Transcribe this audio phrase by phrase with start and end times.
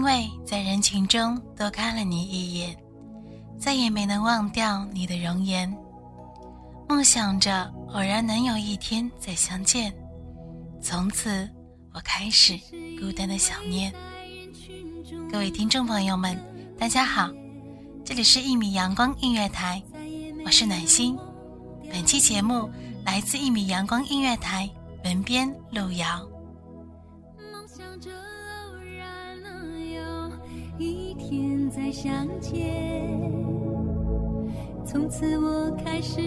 [0.00, 2.74] 因为在人群中多看了你一眼，
[3.58, 5.70] 再也没能忘掉你的容颜。
[6.88, 9.94] 梦想着偶然能有一天再相见，
[10.80, 11.46] 从此
[11.92, 12.58] 我开始
[12.98, 13.92] 孤单的想念。
[15.30, 16.34] 各位听众朋友们，
[16.78, 17.30] 大家好，
[18.02, 19.82] 这里是一米阳光音乐台，
[20.46, 21.14] 我是暖心。
[21.92, 22.70] 本期节目
[23.04, 24.66] 来自一米阳光音乐台，
[25.04, 26.26] 文编路遥。
[30.80, 33.20] 一天再相见，
[34.84, 36.20] 从此我开始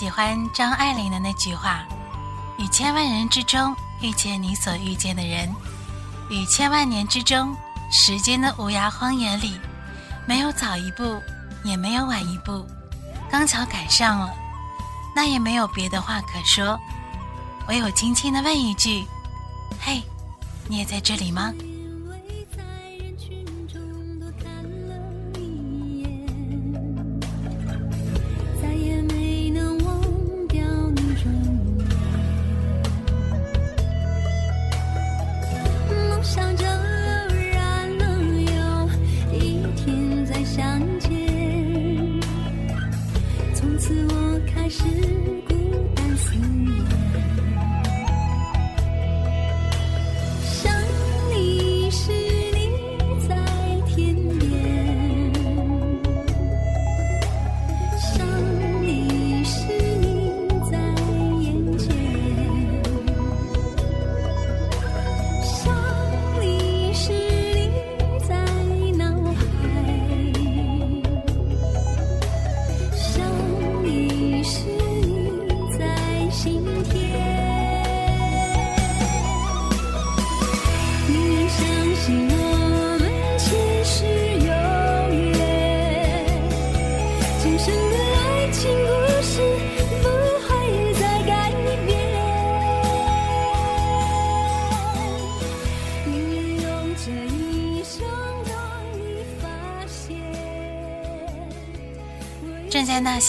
[0.00, 1.84] 喜欢张爱玲的那句话
[2.56, 5.54] ：“与千万人之中遇见你所遇见的人，
[6.30, 7.54] 与千万年之中，
[7.92, 9.60] 时间的无涯荒野里。”
[10.26, 11.20] 没有早一步，
[11.64, 12.66] 也没有晚一步，
[13.30, 14.32] 刚巧赶上了，
[15.14, 16.80] 那也没有别的话可说，
[17.68, 19.04] 唯有轻轻的问一句
[19.84, 20.02] ：“嘿，
[20.66, 21.52] 你也在这里吗？”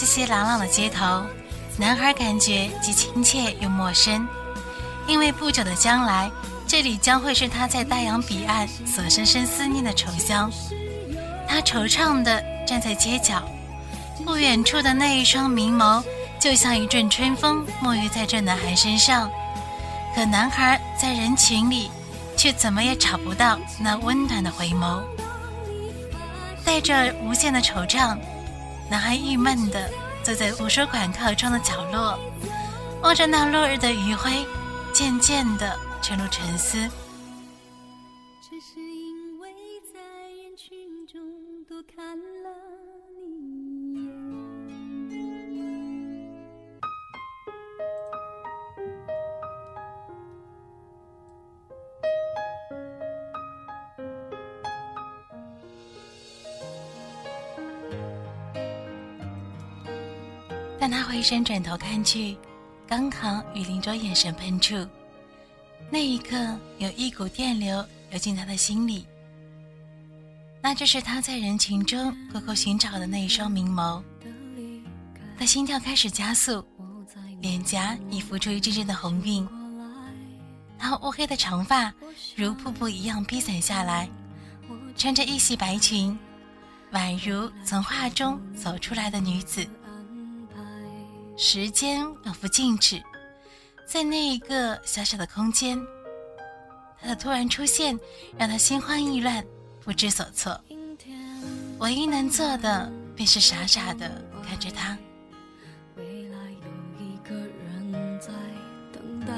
[0.04, 1.22] 熙熙攘攘的街头，
[1.76, 4.26] 男孩感觉既亲切又陌生，
[5.06, 6.28] 因为不久的将来，
[6.66, 10.50] 这里将会是他在大洋彼岸所深深思念的愁乡。
[11.46, 13.44] 他惆怅地站在街角，
[14.24, 16.02] 不远处的那一双明眸，
[16.40, 19.30] 就像一阵春风沐浴在这男孩身上。
[20.16, 21.88] 可男孩在人群里，
[22.36, 25.00] 却怎么也找不到那温暖的回眸。
[26.64, 28.18] 带着无限的惆怅，
[28.92, 29.90] 男孩郁闷地
[30.22, 32.18] 坐在图书馆靠窗的角落，
[33.00, 34.44] 望着那落日的余晖，
[34.92, 36.90] 渐渐地沉入沉思。
[60.82, 62.36] 当他回身转头看去，
[62.88, 64.84] 刚好与林卓眼神碰触，
[65.88, 66.36] 那一刻
[66.78, 69.06] 有一股电流流进他的心里。
[70.60, 74.02] 那就是他在人群中苦苦寻找的那一双明眸。
[75.38, 76.66] 他心跳开始加速，
[77.40, 79.48] 脸颊已浮出一阵阵的红晕，
[80.80, 81.94] 他乌黑的长发
[82.34, 84.10] 如瀑布一样披散下来，
[84.96, 86.18] 穿着一袭白裙，
[86.90, 89.64] 宛如从画中走出来的女子。
[91.36, 93.02] 时间仿佛静止，
[93.86, 95.80] 在那一个小小的空间，
[97.00, 97.98] 他的突然出现
[98.38, 99.44] 让他心慌意乱，
[99.80, 100.60] 不知所措。
[101.78, 104.96] 唯一能做的便是傻傻的看着他。
[105.96, 106.36] 未来
[106.98, 108.28] 有一个人在
[108.92, 109.32] 等待，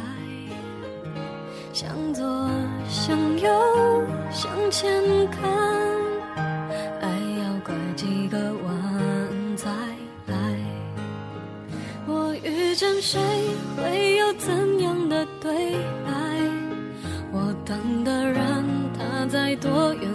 [1.72, 2.22] 向左
[2.90, 5.42] 向右向前看，
[12.74, 13.20] 遇见谁
[13.76, 15.74] 会有怎样的对
[16.04, 16.10] 白？
[17.30, 18.64] 我等的人
[18.98, 20.10] 他在多远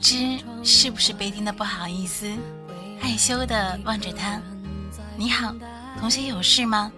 [0.00, 2.26] 知是不是被听的不好意思，
[2.98, 4.40] 害羞的望着他。
[5.16, 5.54] 你好，
[5.98, 6.90] 同学有事吗？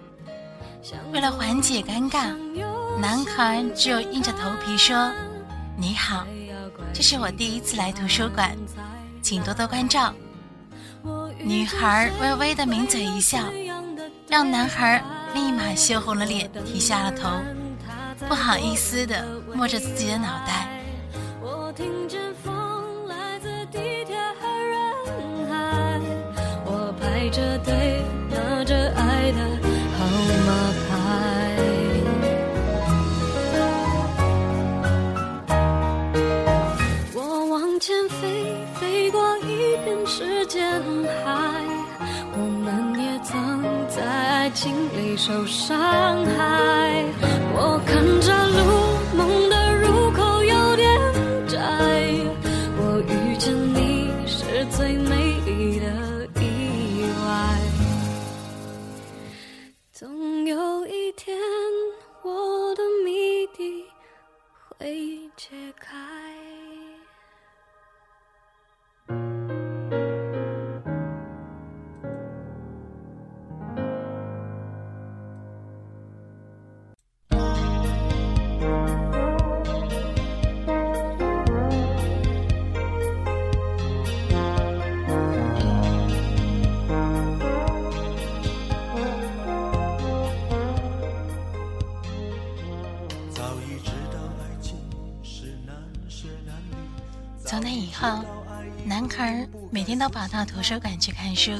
[1.12, 2.34] 为了缓解尴尬，
[3.00, 5.12] 男孩只有硬着头皮说
[5.76, 6.24] ：“你好，
[6.92, 8.56] 这是我第一次来图书馆，
[9.20, 10.14] 请多多关照。”
[11.38, 13.38] 女孩微微的抿嘴一笑，
[14.28, 15.02] 让男孩
[15.34, 17.28] 立马羞红了脸，低下了头，
[18.28, 20.68] 不好意思的摸着自己的脑袋。
[27.32, 27.91] 着对
[64.78, 66.61] 会解开。
[97.72, 98.24] 以后，
[98.84, 101.52] 男孩每天都跑到图书馆去看书，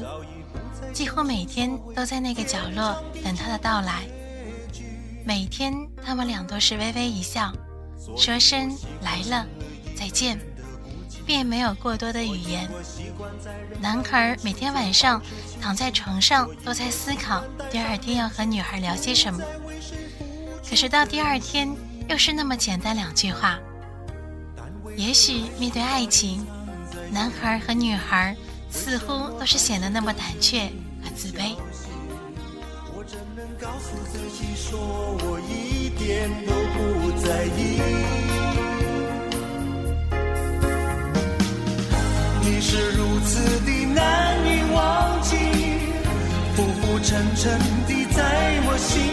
[0.93, 4.03] 几乎每天都在那个角落等他的到来。
[5.25, 5.73] 每天
[6.05, 7.51] 他们俩都是微微一笑，
[8.17, 9.45] 说声来了，
[9.95, 10.37] 再见，
[11.25, 12.69] 便没有过多的语言。
[13.79, 15.21] 男孩每天晚上
[15.61, 19.41] 躺在床上都在思考第二天要和女孩聊些什么，
[20.69, 21.73] 可是到第二天
[22.09, 23.57] 又是那么简单两句话。
[24.95, 26.45] 也许面对爱情，
[27.11, 28.35] 男孩和女孩
[28.69, 30.71] 似乎都是显得那么胆怯
[31.03, 31.55] 和自卑。
[32.95, 37.81] 我怎能告诉自己说我一点都不在意？
[42.41, 45.35] 你是如此的难以忘记，
[46.55, 49.12] 浮浮沉沉地在我心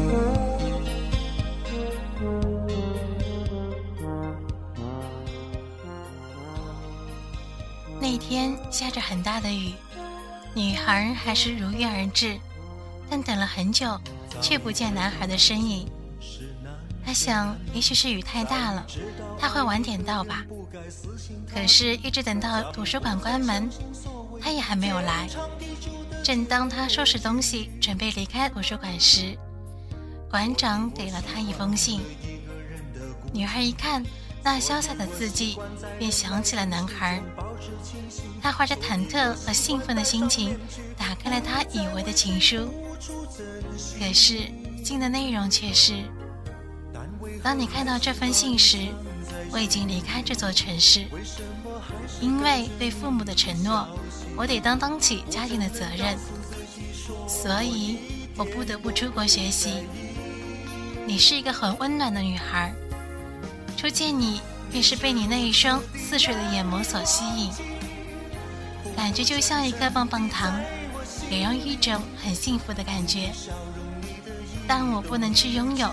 [8.31, 9.73] 天下着很大的雨，
[10.53, 12.39] 女孩还是如约而至，
[13.09, 13.99] 但等了很久，
[14.41, 15.85] 却不见男孩的身影。
[17.05, 18.87] 他想，也许是雨太大了，
[19.37, 20.45] 他会晚点到吧。
[21.53, 23.69] 可是，一直等到图书馆关门，
[24.39, 25.27] 他也还没有来。
[26.23, 29.37] 正当他收拾东西准备离开图书馆时，
[30.29, 31.99] 馆长给了他一封信。
[33.33, 34.01] 女孩一看
[34.43, 35.57] 那潇洒的字迹，
[35.99, 37.21] 便想起了男孩。
[38.41, 40.57] 他怀着忐忑和兴奋的心情，
[40.97, 42.73] 打开了他以为的情书。
[43.99, 44.49] 可是
[44.83, 45.93] 信的内容却是：
[47.43, 48.87] 当你看到这封信时，
[49.51, 51.05] 我已经离开这座城市，
[52.19, 53.87] 因为对父母的承诺，
[54.35, 56.17] 我得担当起家庭的责任，
[57.27, 57.97] 所以
[58.35, 59.85] 我不得不出国学习。
[61.05, 62.73] 你是一个很温暖的女孩，
[63.81, 64.39] 初见你
[64.71, 67.51] 便是被你那一双似水的眼眸所吸引，
[68.95, 70.53] 感觉就像一颗棒棒糖，
[71.27, 73.31] 给人一种很幸福的感觉，
[74.67, 75.89] 但我不能去拥有。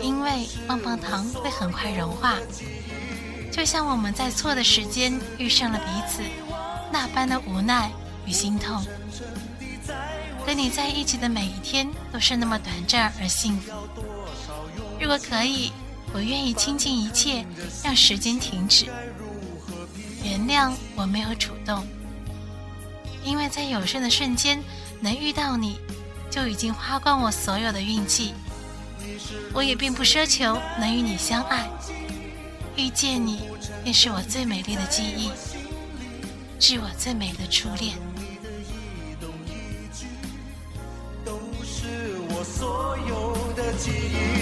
[0.00, 2.38] 因为棒棒糖会很快融化，
[3.52, 6.22] 就像我们在错的时间遇上了彼此，
[6.90, 7.92] 那般的无奈
[8.24, 8.82] 与心痛。
[10.46, 13.70] 跟你在一起的每一天都是那么短暂而幸福。
[14.98, 15.70] 如果可以，
[16.14, 17.44] 我愿意倾尽一切，
[17.82, 18.86] 让时间停止。
[20.24, 21.86] 原谅我没有主动，
[23.24, 24.62] 因为在有生的瞬间
[25.00, 25.78] 能遇到你，
[26.30, 28.34] 就已经花光我所有的运气。
[29.52, 31.68] 我也并不奢求能与你相爱，
[32.76, 33.40] 遇见你
[33.82, 35.30] 便是我最美丽的记忆，
[36.60, 37.96] 是我最美的初恋。
[41.24, 44.41] 都是我所有的记忆，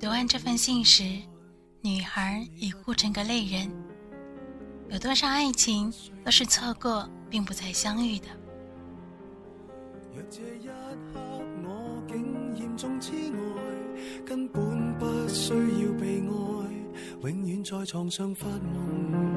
[0.00, 1.04] 读完这份信时，
[1.80, 3.70] 女孩已哭成个泪人。
[4.88, 5.92] 有多少爱情
[6.24, 8.26] 都是错过，并不再相遇的。
[10.12, 11.20] 若这一刻
[11.62, 19.36] 我竟严重痴呆，根本不需要被爱，永远在床上发梦，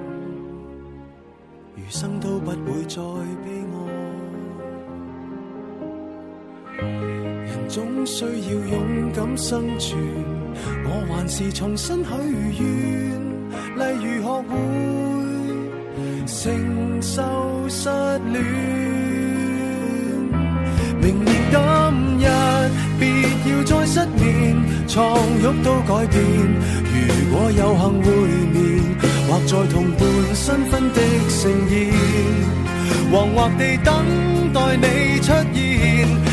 [1.75, 2.99] 余生都不会再
[3.45, 4.32] 悲哀。
[6.79, 9.99] 人總需要勇敢生存，
[10.85, 12.09] 我還是重新許
[12.59, 12.63] 願，
[13.77, 14.51] 例如學會
[16.25, 17.21] 承受
[17.69, 18.33] 失戀。
[21.01, 21.55] 明年今
[22.19, 22.25] 日，
[22.99, 23.01] 別
[23.49, 24.23] 要再失眠，
[24.87, 24.97] 床
[25.41, 26.21] 褥都改變。
[26.89, 26.95] 如
[27.31, 28.07] 果有幸會
[28.53, 28.55] 面，
[29.27, 30.01] 或在同伴
[30.33, 30.97] 新婚的
[31.29, 31.73] 盛宴，
[33.11, 33.93] 惶惑地等
[34.53, 36.32] 待你出現。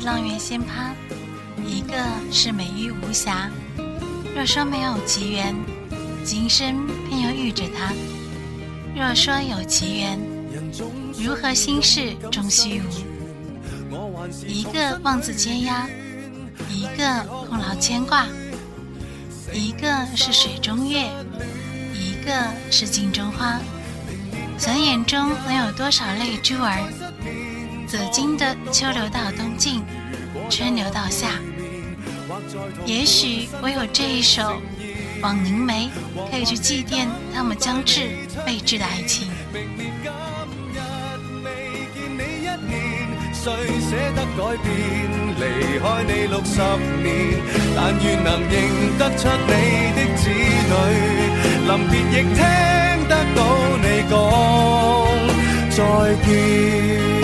[0.00, 0.94] 是阆苑仙葩，
[1.66, 1.94] 一个
[2.32, 3.50] 是美玉无瑕。
[4.34, 5.54] 若说没有奇缘，
[6.24, 7.92] 今生偏又遇着他；
[8.96, 10.18] 若说有奇缘，
[11.18, 12.86] 如何心事终虚无？
[14.46, 15.86] 一个望子千鸦，
[16.70, 18.26] 一个空劳牵挂，
[19.52, 21.10] 一个是水中月，
[21.92, 22.32] 一个
[22.70, 23.58] 是镜中花。
[24.56, 26.88] 想眼中能有多少泪珠儿？
[27.90, 29.82] 走经的秋流到冬尽，
[30.48, 31.26] 春流到夏。
[32.86, 34.42] 也许我有这一首
[35.20, 35.90] 《枉凝眉》
[36.30, 38.02] 可以去祭奠他们将至
[38.46, 39.28] 未至的爱情。
[43.32, 43.52] 谁
[43.90, 44.70] 舍得改变？
[45.40, 45.42] 离
[45.80, 46.60] 开你六十
[47.02, 47.42] 年，
[47.74, 48.54] 但愿能认
[48.98, 49.50] 得出你
[49.96, 50.72] 的子女。
[51.66, 52.38] 临别亦听
[53.08, 53.38] 得到
[53.82, 54.12] 你讲
[55.70, 55.78] 再
[56.24, 57.19] 见。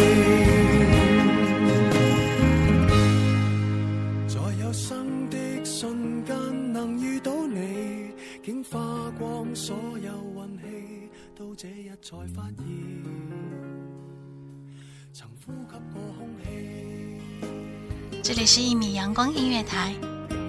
[18.36, 19.94] 里是一米阳光音乐台，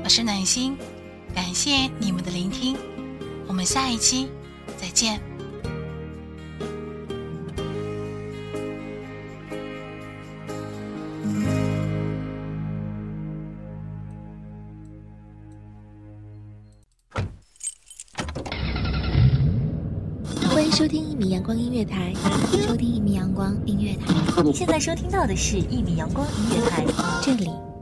[0.03, 0.75] 我是暖心，
[1.33, 2.75] 感谢你们的聆听，
[3.47, 4.27] 我们下一期
[4.75, 5.21] 再见。
[20.49, 22.13] 欢迎收听一米阳光音乐台，
[22.67, 26.85] 收听一米阳光音乐台，你现在收听到的是一米阳光音乐台，
[27.23, 27.49] 这里